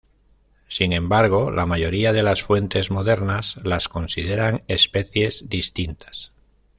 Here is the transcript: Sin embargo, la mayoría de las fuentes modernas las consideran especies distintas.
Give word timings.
Sin 0.67 0.93
embargo, 0.93 1.51
la 1.51 1.67
mayoría 1.67 2.11
de 2.11 2.23
las 2.23 2.41
fuentes 2.41 2.89
modernas 2.89 3.57
las 3.63 3.87
consideran 3.87 4.63
especies 4.67 5.47
distintas. 5.47 6.31